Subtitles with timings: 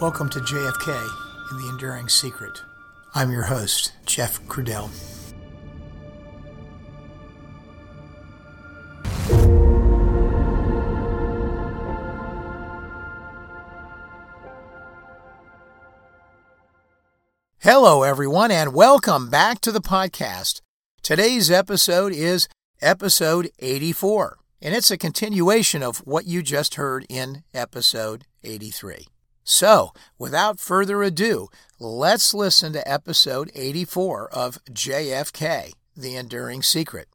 [0.00, 0.88] Welcome to JFK
[1.52, 2.62] in the Enduring Secret.
[3.14, 4.90] I'm your host, Jeff Crudell.
[17.60, 20.60] Hello, everyone, and welcome back to the podcast.
[21.02, 22.48] Today's episode is
[22.82, 29.06] episode 84, and it's a continuation of what you just heard in episode 83.
[29.46, 31.48] So, without further ado,
[31.78, 37.08] let's listen to episode 84 of JFK The Enduring Secret.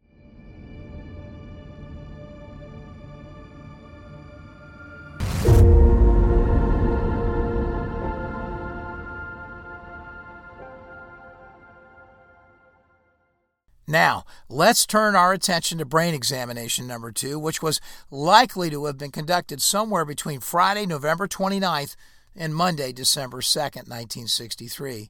[13.88, 19.00] Now, let's turn our attention to brain examination number two, which was likely to have
[19.00, 21.96] been conducted somewhere between Friday, November 29th
[22.36, 25.10] and Monday, December 2nd, 1963,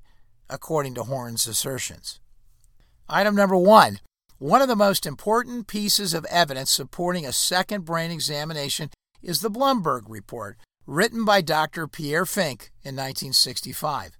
[0.50, 2.20] according to Horne's assertions.
[3.08, 4.00] Item number one
[4.40, 8.90] one of the most important pieces of evidence supporting a second brain examination
[9.22, 11.90] is the Blumberg report, written by Dr.
[11.90, 14.18] Pierre Finck in 1965.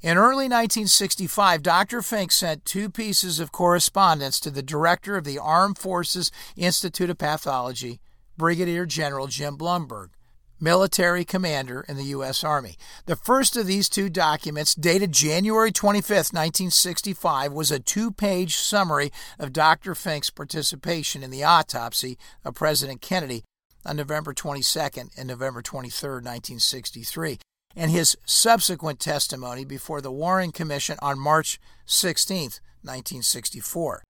[0.00, 2.00] In early 1965, Dr.
[2.00, 7.18] Finck sent two pieces of correspondence to the director of the Armed Forces Institute of
[7.18, 8.00] Pathology,
[8.38, 10.10] Brigadier General Jim Blumberg,
[10.64, 12.42] military commander in the U.S.
[12.42, 12.76] Army.
[13.06, 19.12] The first of these two documents, dated January 25, 1965, was a two page summary
[19.38, 19.94] of Dr.
[19.94, 23.44] Finck's participation in the autopsy of President Kennedy
[23.86, 27.38] on November 22nd and November 23, 1963
[27.76, 32.42] and his subsequent testimony before the Warren Commission on March 16,
[32.82, 34.04] 1964.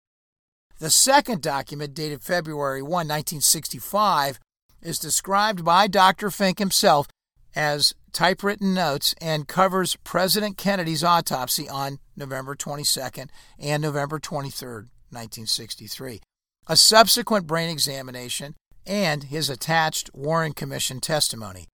[0.78, 4.38] The second document, dated February 1, 1965,
[4.84, 6.28] is described by Dr.
[6.28, 7.08] Finck himself
[7.56, 13.28] as typewritten notes and covers President Kennedy's autopsy on November 22nd
[13.58, 16.20] and November 23rd, 1963,
[16.66, 18.54] a subsequent brain examination,
[18.86, 21.68] and his attached Warren Commission testimony.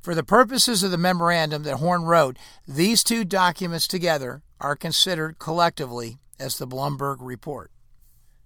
[0.00, 2.36] For the purposes of the memorandum that Horne wrote,
[2.66, 7.70] these two documents together are considered collectively as the Blumberg Report.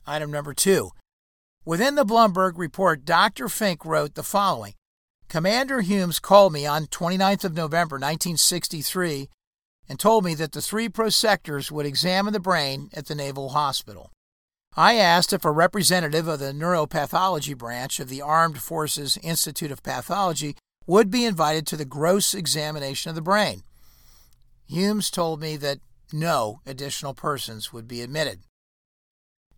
[0.06, 0.90] Item number two.
[1.66, 3.46] Within the Blumberg Report, Dr.
[3.46, 4.74] Finck wrote the following
[5.28, 9.28] Commander Humes called me on 29th of November 1963
[9.88, 14.12] and told me that the three prosectors would examine the brain at the Naval Hospital.
[14.76, 19.82] I asked if a representative of the neuropathology branch of the Armed Forces Institute of
[19.82, 20.54] Pathology
[20.86, 23.64] would be invited to the gross examination of the brain.
[24.68, 25.80] Humes told me that
[26.12, 28.42] no additional persons would be admitted.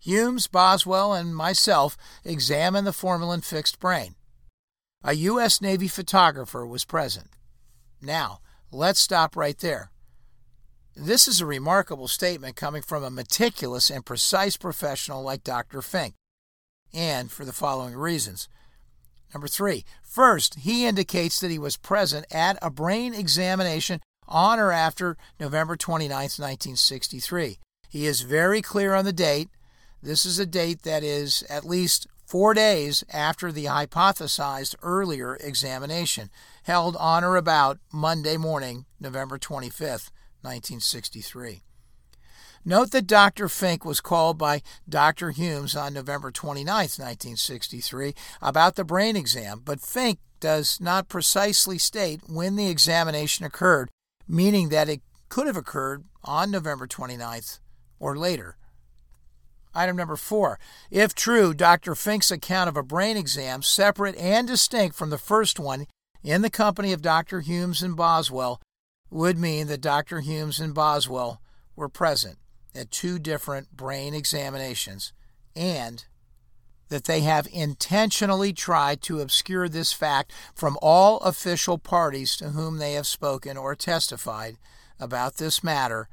[0.00, 4.14] Humes, Boswell, and myself examined the formalin fixed brain.
[5.02, 5.60] A U.S.
[5.60, 7.28] Navy photographer was present.
[8.00, 9.90] Now, let's stop right there.
[10.96, 15.78] This is a remarkable statement coming from a meticulous and precise professional like Dr.
[15.78, 16.14] Finck,
[16.92, 18.48] and for the following reasons.
[19.32, 24.72] Number three, first, he indicates that he was present at a brain examination on or
[24.72, 27.58] after November 29, 1963.
[27.88, 29.48] He is very clear on the date.
[30.02, 36.30] This is a date that is at least four days after the hypothesized earlier examination,
[36.64, 40.10] held on or about Monday morning, November 25,
[40.42, 41.62] 1963.
[42.64, 43.46] Note that Dr.
[43.46, 45.30] Finck was called by Dr.
[45.30, 52.20] Humes on November 29, 1963, about the brain exam, but Finck does not precisely state
[52.26, 53.90] when the examination occurred,
[54.28, 57.58] meaning that it could have occurred on November 29th
[57.98, 58.56] or later.
[59.78, 60.58] Item number four.
[60.90, 61.94] If true, Dr.
[61.94, 65.86] Finck's account of a brain exam, separate and distinct from the first one,
[66.24, 67.42] in the company of Dr.
[67.42, 68.60] Humes and Boswell,
[69.08, 70.18] would mean that Dr.
[70.18, 71.40] Humes and Boswell
[71.76, 72.38] were present
[72.74, 75.12] at two different brain examinations
[75.54, 76.06] and
[76.88, 82.78] that they have intentionally tried to obscure this fact from all official parties to whom
[82.78, 84.56] they have spoken or testified
[84.98, 86.08] about this matter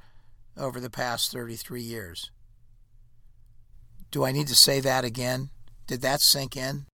[0.55, 2.29] over the past 33 years.
[4.15, 5.49] Do I need to say that again?
[5.87, 6.85] Did that sink in?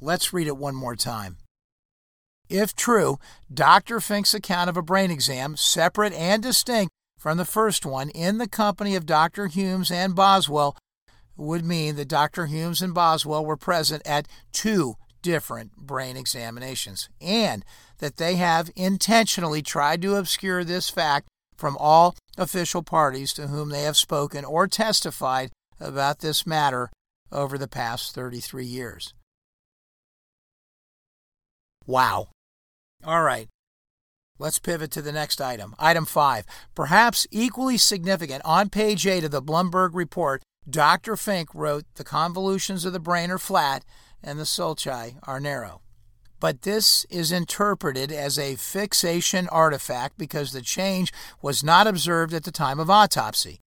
[0.00, 1.36] Let's read it one more time.
[2.48, 4.00] If true, Dr.
[4.00, 8.48] Finck's account of a brain exam, separate and distinct from the first one in the
[8.48, 9.46] company of Dr.
[9.46, 10.76] Humes and Boswell
[11.36, 12.46] would mean that Dr.
[12.46, 17.64] Humes and Boswell were present at two different brain examinations and
[17.98, 23.68] that they have intentionally tried to obscure this fact from all official parties to whom
[23.68, 26.90] they have spoken or testified about this matter
[27.32, 29.14] over the past 33 years.
[31.86, 32.28] Wow.
[33.04, 33.48] All right.
[34.38, 35.74] Let's pivot to the next item.
[35.78, 36.44] Item 5.
[36.74, 41.14] Perhaps equally significant, on page 8 of the Blumberg report, Dr.
[41.14, 43.84] Finck wrote the convolutions of the brain are flat
[44.22, 45.82] and the sulci are narrow.
[46.40, 52.44] But this is interpreted as a fixation artifact because the change was not observed at
[52.44, 53.60] the time of autopsy.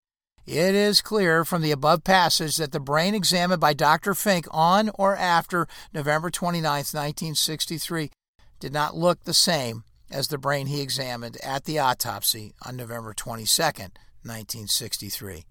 [0.48, 4.14] It is clear from the above passage that the brain examined by Dr.
[4.14, 8.10] Finck on or after November 29, 1963,
[8.62, 13.14] did not look the same as the brain he examined at the autopsy on November
[13.14, 15.44] 22, 1963.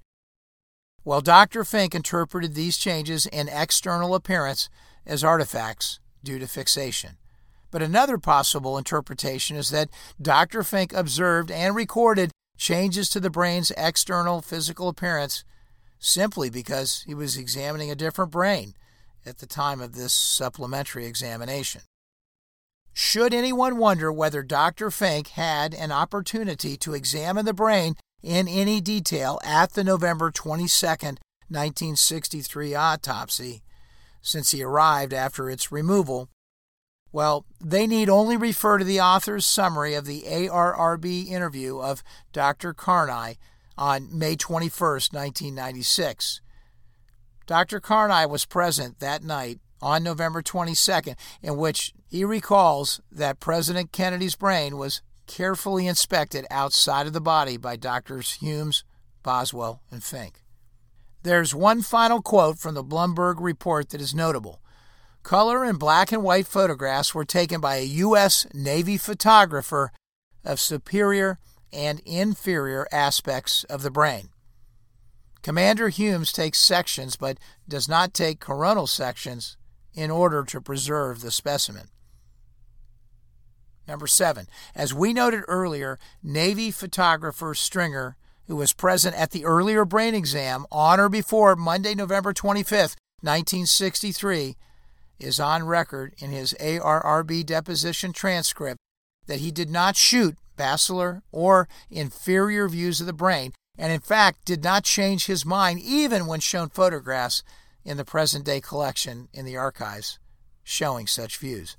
[1.04, 1.62] Well, Dr.
[1.62, 4.70] Finck interpreted these changes in external appearance
[5.04, 7.19] as artifacts due to fixation.
[7.70, 9.90] But another possible interpretation is that
[10.20, 10.62] Dr.
[10.62, 15.44] Finck observed and recorded changes to the brain's external physical appearance
[15.98, 18.74] simply because he was examining a different brain
[19.24, 21.82] at the time of this supplementary examination.
[22.92, 24.88] Should anyone wonder whether Dr.
[24.88, 30.86] Finck had an opportunity to examine the brain in any detail at the November 22,
[30.86, 33.62] 1963 autopsy,
[34.22, 36.30] since he arrived after its removal,
[37.12, 42.74] well, they need only refer to the author's summary of the ARRB interview of Dr.
[42.74, 43.36] Karnei
[43.78, 46.40] on May 21, 1996.
[47.46, 47.80] Dr.
[47.80, 54.34] Karnei was present that night on November 22nd, in which he recalls that President Kennedy's
[54.34, 58.84] brain was carefully inspected outside of the body by Doctors Humes,
[59.22, 60.36] Boswell, and Finck.
[61.22, 64.60] There's one final quote from the Blumberg report that is notable.
[65.26, 68.46] Color and black and white photographs were taken by a U.S.
[68.55, 69.90] Navy photographer
[70.44, 71.40] of superior
[71.73, 74.28] and inferior aspects of the brain.
[75.43, 77.38] Commander Humes takes sections but
[77.69, 79.56] does not take coronal sections
[79.94, 81.88] in order to preserve the specimen.
[83.88, 84.46] Number seven,
[84.76, 90.67] as we noted earlier, Navy photographer Stringer, who was present at the earlier brain exam
[90.70, 94.55] on or before Monday, November 25th, 1963,
[95.18, 98.78] is on record in his ARRB deposition transcript
[99.26, 104.44] that he did not shoot basilar or inferior views of the brain, and in fact
[104.44, 107.42] did not change his mind even when shown photographs
[107.84, 110.18] in the present day collection in the archives
[110.64, 111.76] showing such views.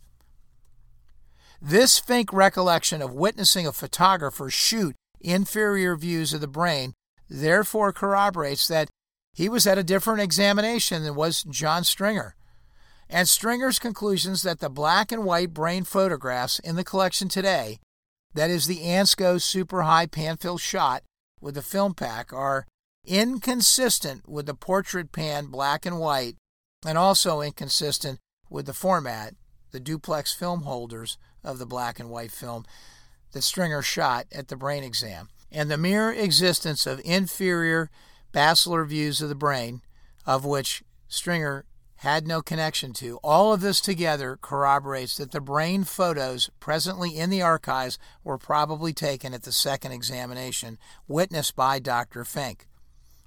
[1.62, 6.94] This Finck recollection of witnessing a photographer shoot inferior views of the brain
[7.30, 8.90] therefore corroborates that
[9.34, 12.36] he was at a different examination than was John Stringer.
[13.10, 17.80] And Stringer's conclusions that the black and white brain photographs in the collection today,
[18.34, 21.04] that is, the Ansco Super Hypan fill shot
[21.40, 22.66] with the film pack, are
[23.06, 26.36] inconsistent with the portrait pan black and white,
[26.86, 28.20] and also inconsistent
[28.50, 29.34] with the format,
[29.72, 32.66] the duplex film holders of the black and white film
[33.32, 37.90] that Stringer shot at the brain exam, and the mere existence of inferior
[38.34, 39.82] basilar views of the brain,
[40.26, 41.66] of which Stringer
[41.98, 43.20] had no connection to.
[43.24, 48.94] All of this together corroborates that the brain photos presently in the archives were probably
[48.94, 50.78] taken at the second examination,
[51.08, 52.24] witnessed by Dr.
[52.24, 52.62] Finck.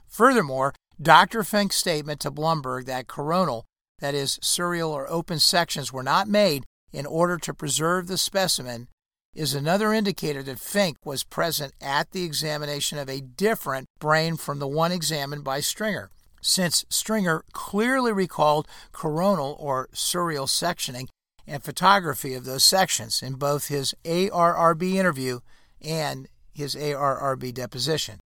[0.09, 1.43] Furthermore, Dr.
[1.43, 3.67] Finck's statement to Blumberg that coronal,
[4.00, 8.89] that is, serial or open sections, were not made in order to preserve the specimen
[9.35, 14.59] is another indicator that Finck was present at the examination of a different brain from
[14.59, 21.09] the one examined by Stringer, since Stringer clearly recalled coronal or serial sectioning
[21.47, 25.40] and photography of those sections in both his ARRB interview
[25.80, 28.20] and his ARRB deposition.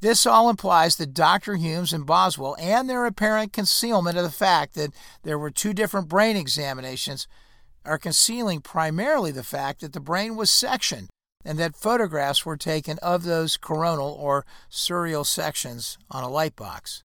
[0.00, 1.54] This all implies that Dr.
[1.54, 6.08] Humes and Boswell and their apparent concealment of the fact that there were two different
[6.08, 7.28] brain examinations
[7.84, 11.08] are concealing primarily the fact that the brain was sectioned
[11.44, 17.02] and that photographs were taken of those coronal or serial sections on a light box.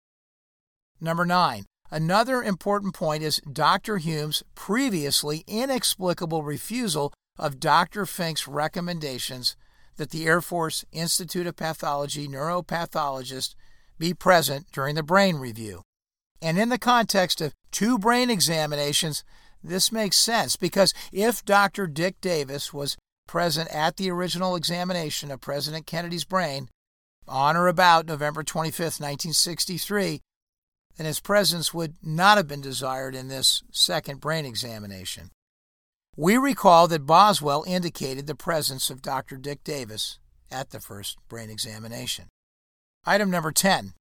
[0.99, 3.97] Number nine, another important point is Dr.
[3.97, 8.05] Humes' previously inexplicable refusal of Dr.
[8.05, 9.55] Finck's recommendations
[9.97, 13.55] that the Air Force Institute of Pathology neuropathologist
[13.99, 15.81] be present during the brain review.
[16.41, 19.23] And in the context of two brain examinations,
[19.63, 21.87] this makes sense because if Dr.
[21.87, 22.95] Dick Davis was
[23.27, 26.69] present at the original examination of President Kennedy's brain
[27.27, 30.21] on or about November 25, 1963,
[30.97, 35.29] then his presence would not have been desired in this second brain examination.
[36.15, 39.37] We recall that Boswell indicated the presence of Dr.
[39.37, 40.17] Dick Davis
[40.51, 42.25] at the first brain examination.
[43.05, 43.93] Item number 10.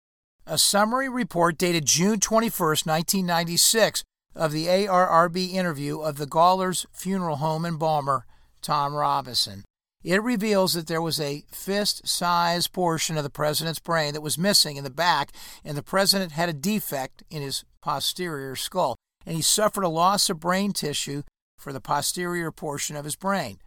[0.46, 7.36] A summary report dated June 21, 1996, of the ARRB interview of the Gawler's funeral
[7.36, 8.26] home embalmer,
[8.62, 9.64] Tom Robinson,
[10.06, 14.38] It reveals that there was a fist sized portion of the president's brain that was
[14.38, 15.32] missing in the back,
[15.64, 18.94] and the president had a defect in his posterior skull,
[19.26, 21.24] and he suffered a loss of brain tissue
[21.58, 23.58] for the posterior portion of his brain.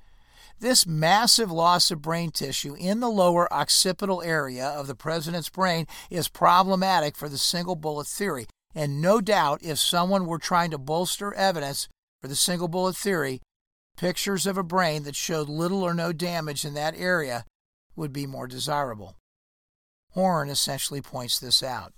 [0.62, 5.88] This massive loss of brain tissue in the lower occipital area of the president's brain
[6.10, 10.78] is problematic for the single bullet theory, and no doubt if someone were trying to
[10.78, 11.90] bolster evidence
[12.22, 13.42] for the single bullet theory,
[14.00, 17.44] Pictures of a brain that showed little or no damage in that area
[17.98, 19.18] would be more desirable.
[20.12, 21.92] Horne essentially points this out.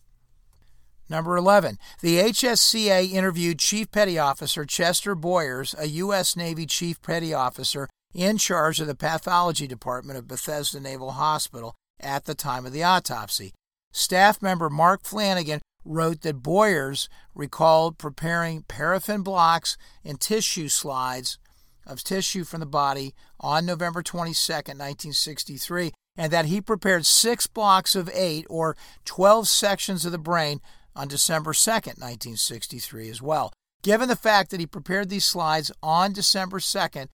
[1.08, 1.77] Number 11.
[2.01, 6.36] The HSCA interviewed Chief Petty Officer Chester Boyers, a U.S.
[6.36, 12.25] Navy Chief Petty Officer in charge of the pathology department of Bethesda Naval Hospital at
[12.25, 13.53] the time of the autopsy.
[13.91, 21.38] Staff member Mark Flanagan wrote that Boyers recalled preparing paraffin blocks and tissue slides
[21.85, 27.95] of tissue from the body on November 22, 1963, and that he prepared six blocks
[27.95, 30.61] of eight or 12 sections of the brain
[30.95, 33.53] on December 2, 1963, as well.
[33.81, 37.07] Given the fact that he prepared these slides on December 2nd,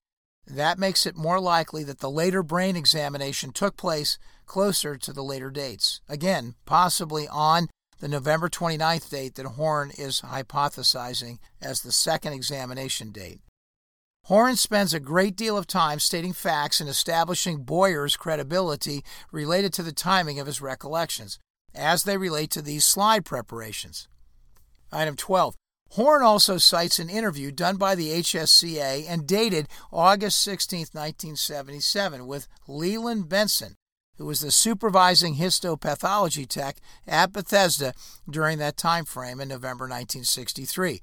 [0.46, 5.22] that makes it more likely that the later brain examination took place closer to the
[5.22, 6.00] later dates.
[6.08, 7.68] Again, possibly on
[8.00, 13.40] the November 29th date that Horne is hypothesizing as the second examination date.
[14.28, 19.82] Horne spends a great deal of time stating facts and establishing Boyer's credibility related to
[19.82, 21.38] the timing of his recollections,
[21.74, 24.06] as they relate to these slide preparations.
[24.92, 25.54] Item 12.
[25.92, 32.48] Horne also cites an interview done by the HSCA and dated August 16, 1977, with
[32.66, 33.76] Leland Benson,
[34.18, 37.94] who was the supervising histopathology tech at Bethesda
[38.28, 41.00] during that time frame in November 1963.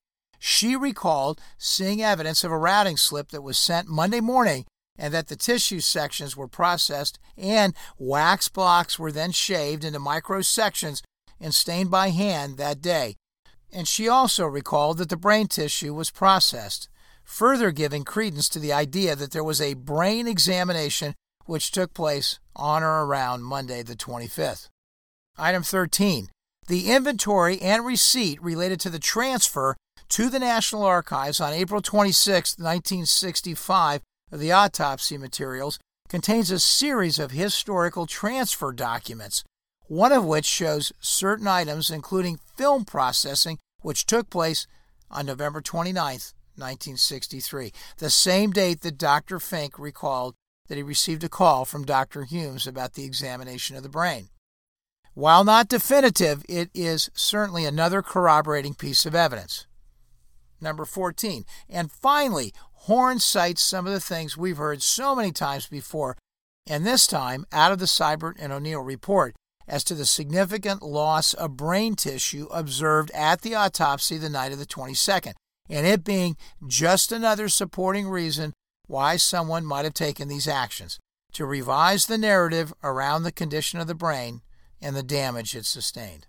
[0.47, 5.27] She recalled seeing evidence of a routing slip that was sent Monday morning and that
[5.27, 11.01] the tissue sections were processed and wax blocks were then shaved into micro sections
[11.39, 13.15] and stained by hand that day.
[13.73, 16.89] And she also recalled that the brain tissue was processed,
[17.23, 21.15] further giving credence to the idea that there was a brain examination
[21.47, 24.69] which took place on or around Monday the 25th.
[25.39, 26.27] Item 13.
[26.67, 29.75] The inventory and receipt related to the transfer
[30.09, 37.19] to the National Archives on April 26, 1965, of the autopsy materials contains a series
[37.19, 39.43] of historical transfer documents,
[39.87, 44.67] one of which shows certain items, including film processing, which took place
[45.09, 49.39] on November 29, 1963, the same date that Dr.
[49.39, 50.35] Finck recalled
[50.67, 52.23] that he received a call from Dr.
[52.23, 54.29] Humes about the examination of the brain.
[55.13, 59.67] While not definitive, it is certainly another corroborating piece of evidence
[60.65, 61.45] number 14.
[61.69, 66.17] And finally, Horne cites some of the things we've heard so many times before,
[66.67, 69.35] and this time out of the Sibert and O'Neill report,
[69.67, 74.59] as to the significant loss of brain tissue observed at the autopsy the night of
[74.59, 75.33] the 22nd,
[75.69, 76.35] and it being
[76.67, 78.53] just another supporting reason
[78.87, 80.99] why someone might have taken these actions
[81.33, 84.41] to revise the narrative around the condition of the brain
[84.81, 86.27] and the damage it sustained.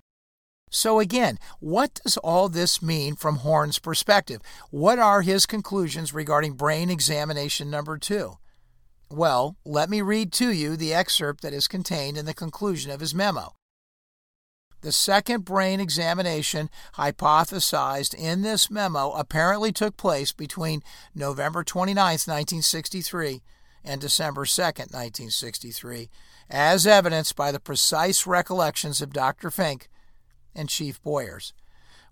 [0.71, 4.41] So, again, what does all this mean from Horne's perspective?
[4.71, 8.39] What are his conclusions regarding brain examination number two?
[9.09, 13.01] Well, let me read to you the excerpt that is contained in the conclusion of
[13.01, 13.53] his memo.
[14.81, 20.83] The second brain examination hypothesized in this memo apparently took place between
[21.15, 23.43] November 29, 1963
[23.85, 26.11] and December 2, 1963,
[26.51, 29.51] as evidenced by the precise recollections of Dr.
[29.51, 29.87] Finck
[30.57, 31.53] and Chief Boyers,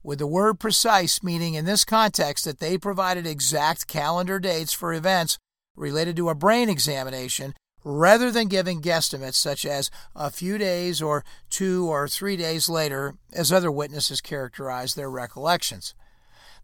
[0.03, 4.93] with the word precise meaning in this context that they provided exact calendar dates for
[4.93, 5.39] events
[5.75, 11.25] related to a brain examination rather than giving guesstimates such as a few days or
[11.51, 15.95] two or three days later, as other witnesses characterized their recollections.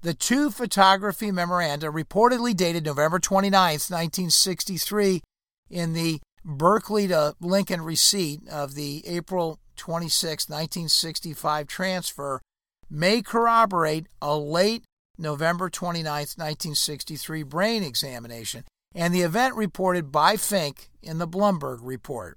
[0.02, 5.20] The two photography memoranda reportedly dated November 29, 1963,
[5.68, 12.42] in the Burkley to Lincoln receipt of the April 26, 1965 transfer
[12.90, 14.84] may corroborate a late
[15.16, 22.36] November 29, 1963 brain examination and the event reported by Finck in the Blumberg report.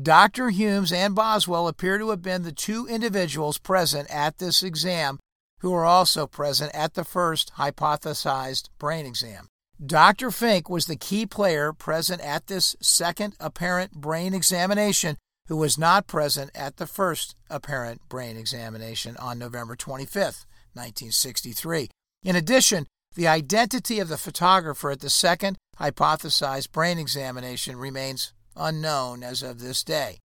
[0.00, 0.50] Dr.
[0.50, 5.20] Humes and Boswell appear to have been the two individuals present at this exam
[5.60, 9.46] who were also present at the first hypothesized brain exam.
[9.84, 10.30] Dr.
[10.30, 15.16] Finck was the key player present at this second apparent brain examination
[15.48, 21.90] who was not present at the first apparent brain examination on November 25, 1963.
[22.22, 29.22] In addition, The identity of the photographer at the second hypothesized brain examination remains unknown
[29.22, 30.18] as of this day.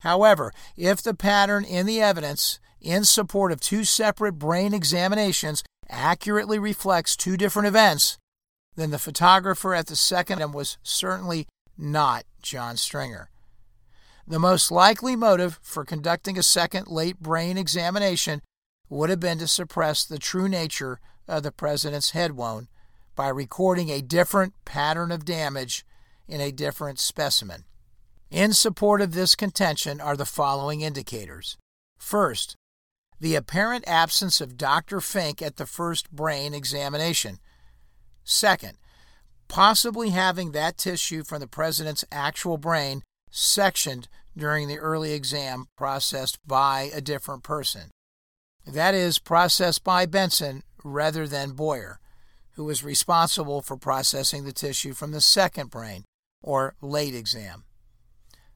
[0.00, 6.58] However, if the pattern in the evidence in support of two separate brain examinations accurately
[6.58, 8.18] reflects two different events,
[8.74, 11.46] then the photographer at the second was certainly
[11.78, 13.30] not John Stringer.
[14.26, 18.42] The most likely motive for conducting a second late brain examination
[18.88, 22.68] would have been to suppress the true nature of the president's head wound
[23.16, 25.84] by recording a different pattern of damage
[26.28, 27.64] in a different specimen.
[28.30, 31.58] In support of this contention are the following indicators.
[31.98, 32.56] First,
[33.20, 34.98] the apparent absence of Dr.
[34.98, 37.38] Finck at the first brain examination.
[38.24, 38.78] Second,
[39.48, 46.38] possibly having that tissue from the president's actual brain sectioned during the early exam processed
[46.46, 47.90] by a different person.
[48.66, 51.98] That is, processed by Benson rather than Boyer,
[52.52, 56.04] who was responsible for processing the tissue from the second brain
[56.42, 57.64] or late exam.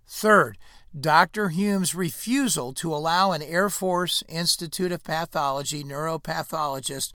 [0.06, 0.58] Third,
[0.98, 1.48] Dr.
[1.48, 7.12] Hume's refusal to allow an Air Force Institute of Pathology neuropathologist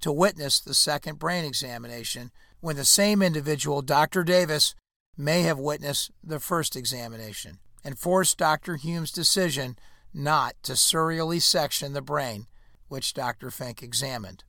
[0.00, 2.30] to witness the second brain examination
[2.60, 4.22] when the same individual, Dr.
[4.22, 4.74] Davis,
[5.16, 8.76] may have witnessed the first examination and forced Dr.
[8.76, 9.76] Hume's decision
[10.12, 12.46] not to serially section the brain,
[12.88, 13.50] which Dr.
[13.50, 14.44] Finck examined.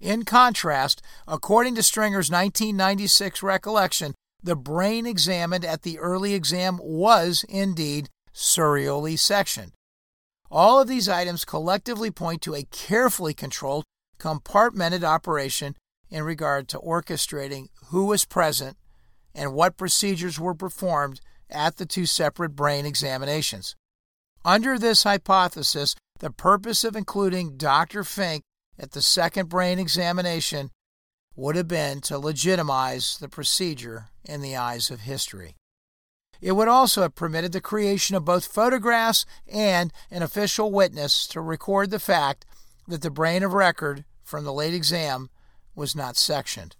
[0.00, 7.44] In contrast, according to Stringer's 1996 recollection, the brain examined at the early exam was
[7.48, 9.72] indeed serially sectioned.
[10.50, 13.84] All of these items collectively point to a carefully controlled,
[14.18, 15.76] compartmented operation
[16.10, 18.76] in regard to orchestrating who was present
[19.34, 21.20] and what procedures were performed
[21.50, 23.76] at the two separate brain examinations.
[24.44, 28.02] Under this hypothesis, the purpose of including Dr.
[28.02, 28.42] Finck
[28.78, 30.70] at the second brain examination
[31.36, 35.56] would have been to legitimize the procedure in the eyes of history.
[36.40, 41.40] It would also have permitted the creation of both photographs and an official witness to
[41.40, 42.44] record the fact
[42.88, 45.30] that the brain of record from the late exam
[45.74, 46.76] was not sectioned.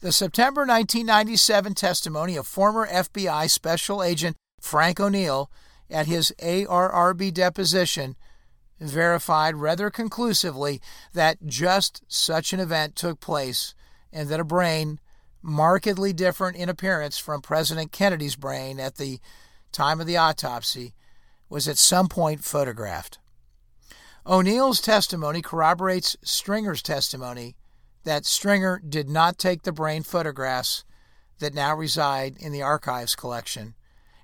[0.00, 5.50] The September 1997 testimony of former FBI Special Agent Frank O'Neill
[5.90, 8.14] at his ARRB deposition
[8.78, 10.82] verified rather conclusively
[11.14, 13.74] that just such an event took place
[14.12, 15.00] and that a brain
[15.40, 19.18] markedly different in appearance from President Kennedy's brain at the
[19.72, 20.92] time of the autopsy
[21.48, 23.18] was at some point photographed.
[24.26, 27.56] O'Neill's testimony corroborates Stringer's testimony
[28.06, 30.84] that Stringer did not take the brain photographs
[31.40, 33.74] that now reside in the archives collection,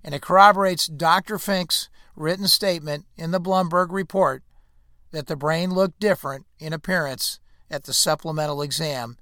[0.05, 1.37] and it corroborates Dr.
[1.37, 4.45] Finck's written statement in the Blumberg report
[5.11, 9.17] that the brain looked different in appearance at the supplemental exam,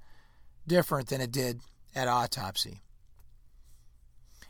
[0.67, 1.61] different than it did
[1.95, 2.81] at autopsy.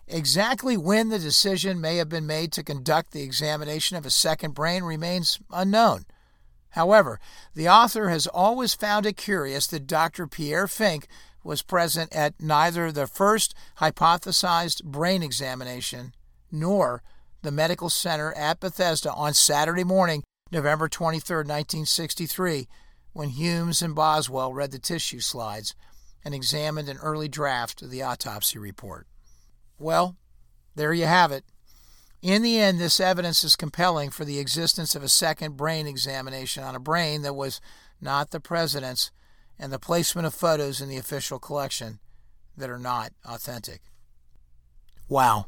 [0.10, 4.56] Exactly when the decision may have been made to conduct the examination of a second
[4.56, 6.04] brain remains unknown.
[6.72, 7.20] However,
[7.54, 10.28] the author has always found it curious that Dr.
[10.28, 11.06] Pierre Finck
[11.44, 16.14] was present at neither the first hypothesized brain examination
[16.52, 17.02] nor
[17.42, 22.68] the medical center at Bethesda on Saturday morning, November 23, 1963,
[23.14, 25.74] when Humes and Boswell read the tissue slides
[26.24, 29.08] and examined an early draft of the autopsy report.
[29.80, 30.16] Well,
[30.76, 31.44] there you have it.
[32.22, 36.64] In the end, this evidence is compelling for the existence of a second brain examination
[36.64, 37.60] on a brain that was
[38.00, 39.12] not the president's
[39.58, 42.00] and the placement of photos in the official collection
[42.58, 43.82] that are not authentic.
[45.08, 45.46] Wow.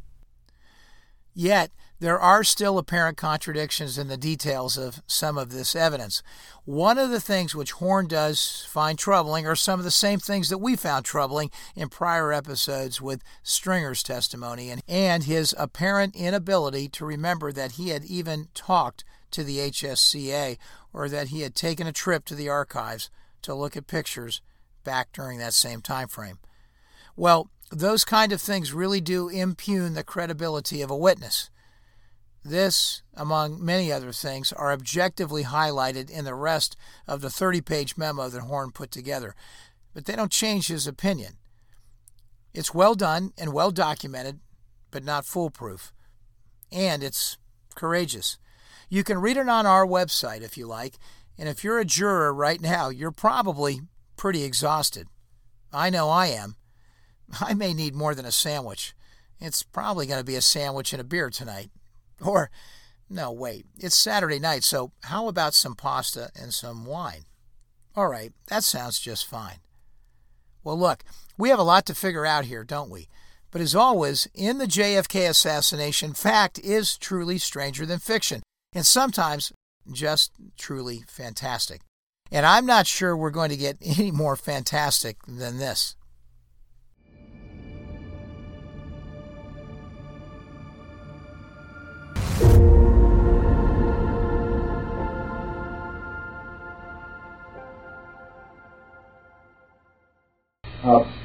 [1.33, 1.71] Yet,
[2.03, 6.21] there are still apparent contradictions in the details of some of this evidence.
[6.65, 10.49] One of the things which Horne does find troubling are some of the same things
[10.49, 16.89] that we found troubling in prior episodes with Stringer's testimony and, and his apparent inability
[16.89, 20.57] to remember that he had even talked to the HSCA
[20.91, 23.09] or that he had taken a trip to the archives
[23.43, 24.41] to look at pictures
[24.83, 26.39] back during that same time frame.
[27.15, 31.49] Well, those kind of things really do impugn the credibility of a witness.
[32.45, 36.75] This, among many other things, are objectively highlighted in the rest
[37.07, 39.33] of the 30 page memo that Horne put together,
[39.93, 41.37] but they don't change his opinion.
[42.53, 44.39] It's well done and well documented,
[44.91, 45.93] but not foolproof.
[46.71, 47.37] And it's
[47.75, 48.37] courageous.
[48.89, 50.95] You can read it on our website if you like,
[51.37, 53.81] and if you're a juror right now, you're probably
[54.17, 55.07] pretty exhausted.
[55.71, 56.57] I know I am.
[57.41, 58.93] I may need more than a sandwich.
[59.39, 61.71] It's probably going to be a sandwich and a beer tonight.
[62.21, 62.49] Or,
[63.09, 67.25] no, wait, it's Saturday night, so how about some pasta and some wine?
[67.95, 69.57] All right, that sounds just fine.
[70.63, 71.03] Well, look,
[71.37, 73.09] we have a lot to figure out here, don't we?
[73.51, 78.41] But as always, in the JFK assassination, fact is truly stranger than fiction,
[78.73, 79.53] and sometimes
[79.91, 81.81] just truly fantastic.
[82.31, 85.95] And I'm not sure we're going to get any more fantastic than this.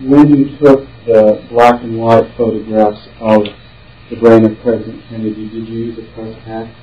[0.01, 3.43] When you took the black and white photographs of
[4.11, 6.75] the brain of President Kennedy, did you use a press pack?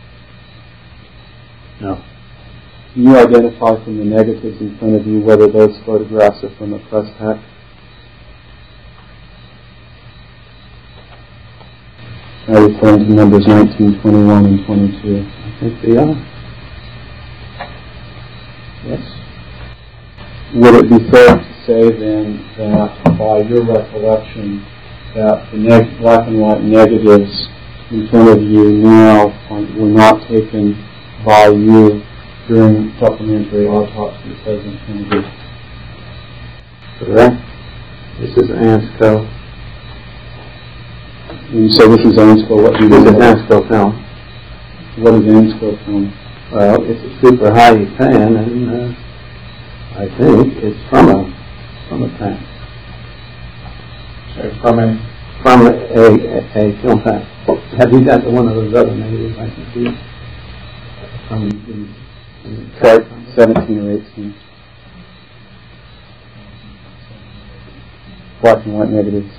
[1.81, 2.03] No.
[2.93, 6.73] Can you identify from the negatives in front of you whether those photographs are from
[6.73, 7.37] a press pack?
[12.47, 15.25] I referring to numbers 19, 21, and 22.
[15.25, 16.15] I think they are.
[18.85, 19.01] Yes.
[20.53, 24.63] Would it be fair to say then that by your recollection
[25.15, 27.47] that the neg- black and white negatives
[27.91, 30.73] in front of you now were not taken
[31.25, 32.03] by you
[32.47, 35.27] during supplementary autopsy President Kennedy?
[36.99, 37.35] Correct.
[38.19, 39.25] This is ANSCO.
[41.51, 43.91] When you say this is ANSCO, what do you This is ANSCO film.
[44.97, 46.13] What is ANSCO film?
[46.51, 51.34] Well, it's a super high fan, and uh, I think it's from a
[51.87, 52.39] from a tank.
[54.61, 56.05] From a From a, a,
[56.55, 57.23] a film tank.
[57.77, 59.85] Have you got the one of those other negatives I can see?
[61.27, 61.57] From the,
[62.41, 64.35] from the Chart 17 or 18.
[68.41, 69.31] Black and white negatives.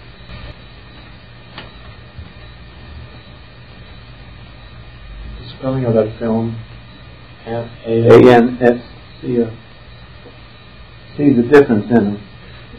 [5.40, 6.56] The spelling of that film,
[7.46, 8.82] A ANSCO.
[9.22, 9.56] Uh,
[11.16, 12.35] see the difference in them.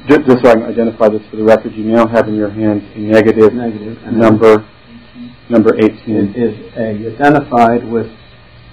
[0.07, 2.49] Just, just so I can identify this for the record, you now have in your
[2.49, 3.97] hands a negative Negative.
[4.05, 4.65] and number,
[5.49, 8.07] number 18, is uh, identified with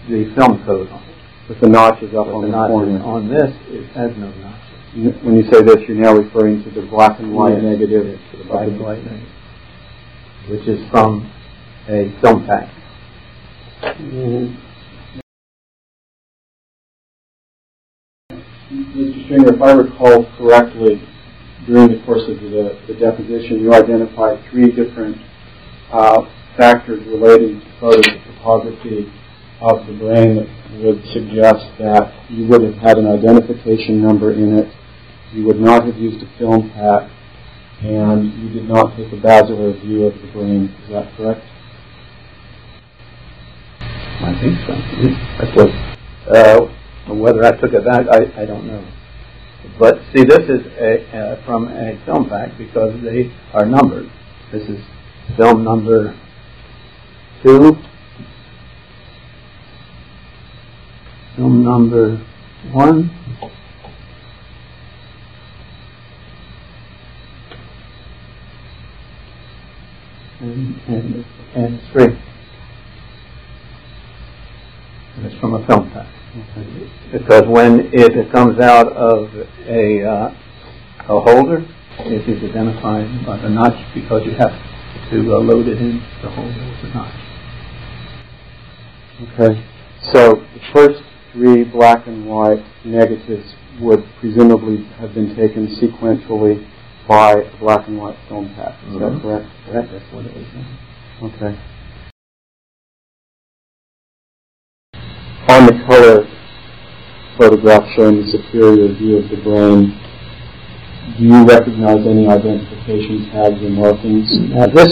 [0.09, 1.16] the film code on it.
[1.49, 3.03] with the notches up But on the the corner.
[3.03, 5.25] on this, it has no notches.
[5.25, 8.07] When you say this, you're now referring to the black and white Yes, negative.
[8.07, 9.29] yes, to the black and white negative,
[10.51, 11.29] which is from
[11.88, 12.70] a film pack.
[18.73, 19.25] Mr.
[19.25, 21.03] Stringer, if I recall correctly,
[21.66, 25.16] during the course of the, the deposition, you identified three different
[25.92, 26.22] uh,
[26.57, 29.11] factors relating to photophotography
[29.61, 30.48] of the brain that
[30.85, 34.68] would suggest that you would have had an identification number in it,
[35.33, 37.11] you would not have used a film pack,
[37.83, 40.74] and you did not take a basilar view of the brain.
[40.85, 41.40] Is that correct?
[43.81, 44.72] I think so.
[45.38, 45.70] That's what,
[46.37, 48.85] uh, whether I took it back, I, I don't know.
[49.79, 54.09] But see, this is a, uh, from a film pack because they are numbered.
[54.53, 54.79] This is
[55.37, 56.16] film number
[57.42, 57.77] two,
[61.37, 62.24] film number
[62.72, 63.11] one,
[70.40, 71.24] and, and,
[71.57, 72.16] and three.
[75.16, 76.23] And it's from a film pack.
[77.12, 79.29] Because when it comes out of
[79.68, 80.35] a, uh,
[81.09, 81.64] a holder,
[82.01, 84.51] it is identified by the notch because you have
[85.11, 87.14] to uh, load it in the holder with the notch.
[89.23, 89.64] Okay.
[90.12, 96.68] So the first three black and white negatives would presumably have been taken sequentially
[97.09, 98.75] by a black and white film pack.
[98.88, 99.23] Is that Mhm.
[99.23, 99.47] correct?
[99.70, 100.47] Correct, that's what it is.
[101.23, 101.57] Okay.
[105.48, 106.26] On the color
[107.38, 109.92] photograph showing the superior view of the brain,
[111.18, 114.30] do you recognize any identification tags or markings?
[114.48, 114.88] Now this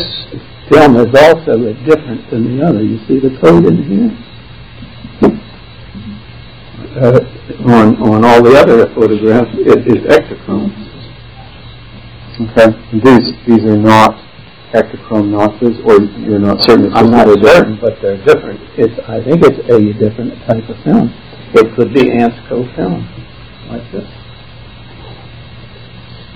[0.68, 2.82] film is also different than the other.
[2.82, 4.10] You see the code in here?
[6.92, 7.20] Uh,
[7.64, 10.70] on, on all the other photographs, it is Ektachrome.
[12.40, 12.76] Okay.
[12.92, 14.16] These these are not
[14.72, 16.92] Ektachrome notches, or you're not certain?
[16.94, 18.60] I'm not that they're certain, but they're different.
[18.78, 21.12] It's, I think it's a different type of film.
[21.54, 23.04] It could be Ansco film,
[23.68, 24.08] like this.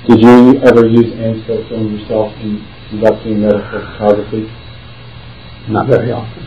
[0.06, 4.46] Did you ever use Ansco film yourself in conducting medical photography?
[5.68, 6.46] Not very often.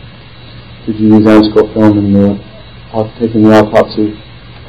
[0.86, 2.38] Did you use Ansco film in the
[2.94, 4.14] uh, taking the autopsy?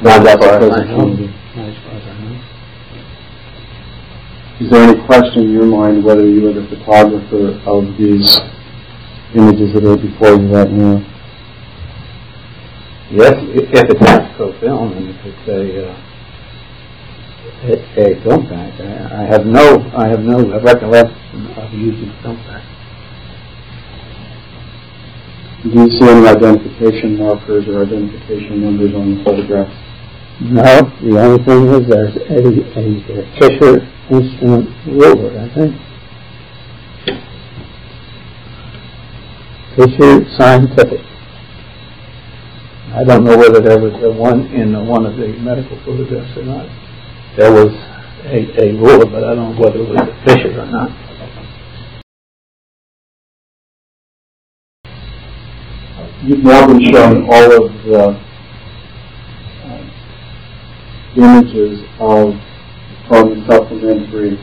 [0.02, 1.06] Not as far as I know.
[1.06, 2.21] Not as far as I know.
[4.62, 8.38] Is there any question in your mind whether you are the photographer of these
[9.34, 10.98] images that are before you right now?
[13.10, 15.96] Yes, i- if it's Ansco film and if it's a, uh,
[17.64, 17.72] a,
[18.14, 18.80] a film pack.
[18.80, 22.62] I, I have no, I have no recollection of using film pack.
[25.64, 29.74] Do you see any identification markers or identification numbers on the photographs?
[30.40, 30.62] No,
[31.02, 35.76] the only thing is there's a, a Fisher instrument ruler, I think.
[39.76, 41.00] Fisher Scientific.
[42.94, 46.44] I don't know whether there was a one in one of the medical photographs or
[46.44, 46.66] not.
[47.38, 47.72] There was
[48.24, 50.90] a, a ruler, but I don't know whether it was a Fisher or not.
[56.24, 57.98] You've now been shown all of the
[59.64, 59.82] uh,
[61.16, 62.34] images of
[63.12, 64.38] from the supplementary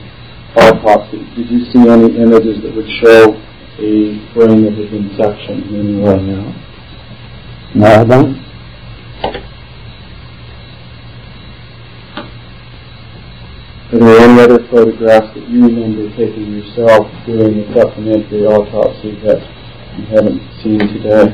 [0.56, 1.26] autopsy.
[1.34, 3.34] Did you see any images that would show
[3.82, 6.54] a brain that has been sectioned in any way now?
[7.74, 8.38] No, I don't.
[13.92, 19.42] Are there any other photographs that you remember taking yourself during the supplementary autopsy that
[19.98, 21.34] you haven't seen today?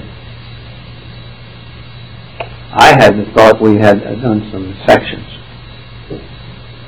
[2.78, 5.28] I had the thought we had done some sections,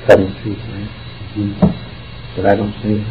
[0.08, 1.58] cutting through things,
[2.34, 3.04] but I don't see.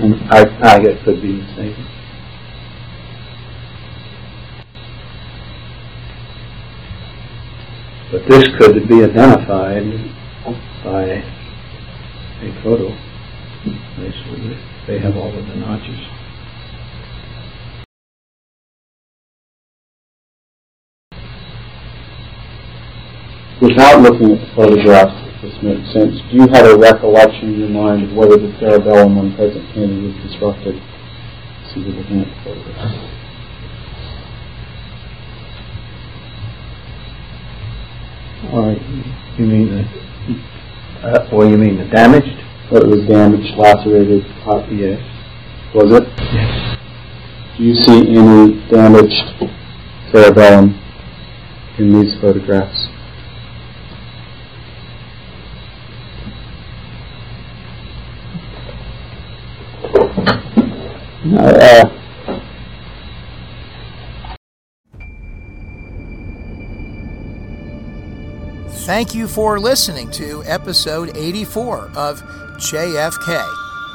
[0.00, 1.86] And I, I guess could be mistaken.
[8.10, 9.84] But this could be identified
[10.82, 11.02] by
[12.40, 12.88] a photo.
[13.98, 16.00] Basically, they have all of the notches.
[23.60, 27.68] Without looking at the photographs, this makes sense, do you have a recollection in your
[27.70, 30.74] mind of whether the cerebellum on present Kennedy was disrupted?
[31.72, 33.16] See, we're looking at the photographs.
[38.52, 38.72] Or
[39.38, 42.36] you mean the, uh, or you mean the damaged?
[42.70, 45.00] Whether it was damaged, lacerated, cut, Yes.
[45.74, 46.08] was it?
[46.32, 46.78] Yes.
[47.56, 49.50] Do you see any damaged
[50.10, 50.78] cerebellum
[51.78, 52.89] in these photographs?
[61.40, 61.96] Uh,
[68.90, 72.20] Thank you for listening to episode 84 of
[72.56, 73.26] JFK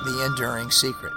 [0.05, 1.11] The Enduring Secret.